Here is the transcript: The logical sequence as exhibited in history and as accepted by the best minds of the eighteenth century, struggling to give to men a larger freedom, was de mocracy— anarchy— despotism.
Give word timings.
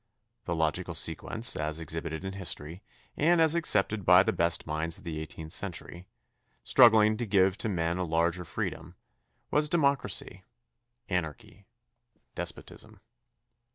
The 0.45 0.55
logical 0.55 0.95
sequence 0.95 1.55
as 1.55 1.79
exhibited 1.79 2.25
in 2.25 2.33
history 2.33 2.81
and 3.15 3.39
as 3.39 3.53
accepted 3.53 4.03
by 4.03 4.23
the 4.23 4.33
best 4.33 4.65
minds 4.65 4.97
of 4.97 5.03
the 5.03 5.19
eighteenth 5.19 5.51
century, 5.51 6.07
struggling 6.63 7.17
to 7.17 7.25
give 7.27 7.55
to 7.59 7.69
men 7.69 7.99
a 7.99 8.03
larger 8.03 8.43
freedom, 8.43 8.95
was 9.51 9.69
de 9.69 9.77
mocracy— 9.77 10.41
anarchy— 11.07 11.67
despotism. 12.33 12.99